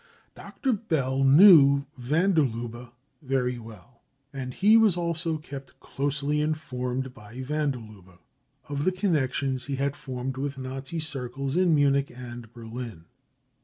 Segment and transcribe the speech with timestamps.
[0.33, 0.73] Dr.
[0.73, 2.89] Bell knew van der Lubbe
[3.21, 4.01] very well,
[4.33, 8.17] and he was also kept closely informed by van der Lubbe
[8.67, 13.05] of the connections he had formed with Nazi circles fci Munich and Berlin.